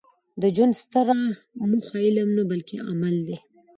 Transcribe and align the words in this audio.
د 0.41 0.43
ژوند 0.55 0.73
ستره 0.81 1.15
موخه 1.71 1.97
علم 2.05 2.29
نه؛ 2.37 2.43
بلکي 2.51 2.77
عمل 2.89 3.15
دئ. 3.27 3.37